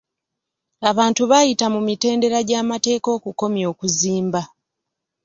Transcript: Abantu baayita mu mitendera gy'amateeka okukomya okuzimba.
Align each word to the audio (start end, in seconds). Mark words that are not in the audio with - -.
Abantu 0.89 1.21
baayita 1.31 1.65
mu 1.73 1.79
mitendera 1.87 2.39
gy'amateeka 2.47 3.07
okukomya 3.17 3.65
okuzimba. 3.73 4.41